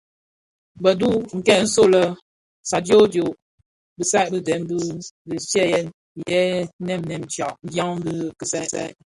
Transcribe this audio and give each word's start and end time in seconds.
Bëdhub 0.83 1.21
këň 1.45 1.59
nso 1.65 1.83
lè 1.93 2.03
sadioodioo 2.69 3.31
bisai 3.97 4.25
bị 4.33 4.39
dèm 4.47 4.61
i 4.75 4.77
ndigsièn 5.27 5.85
yè 6.29 6.41
nèm 6.87 7.01
nèm 7.09 7.21
dyan 7.73 7.95
i 8.13 8.15
kisaï. 8.37 8.91